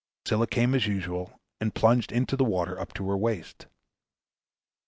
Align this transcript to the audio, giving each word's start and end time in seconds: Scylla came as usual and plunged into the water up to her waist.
Scylla 0.25 0.47
came 0.47 0.73
as 0.73 0.87
usual 0.87 1.39
and 1.59 1.75
plunged 1.75 2.11
into 2.11 2.35
the 2.35 2.43
water 2.43 2.79
up 2.79 2.91
to 2.95 3.07
her 3.07 3.15
waist. 3.19 3.67